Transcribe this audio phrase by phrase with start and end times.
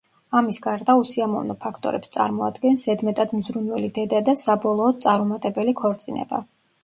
[0.37, 6.41] ამის გარდა, უსიამოვნო ფაქტორებს წარმოადგენს ზედმეტად მზრუნველი დედა და საბოლოოდ, წარუმატებელი ქორწინება.